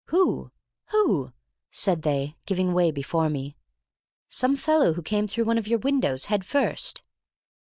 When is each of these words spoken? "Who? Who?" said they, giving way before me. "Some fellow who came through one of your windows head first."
"Who? 0.05 0.49
Who?" 0.89 1.31
said 1.69 2.01
they, 2.01 2.35
giving 2.47 2.73
way 2.73 2.89
before 2.89 3.29
me. 3.29 3.55
"Some 4.29 4.55
fellow 4.55 4.93
who 4.93 5.03
came 5.03 5.27
through 5.27 5.45
one 5.45 5.59
of 5.59 5.67
your 5.67 5.77
windows 5.77 6.25
head 6.25 6.43
first." 6.43 7.03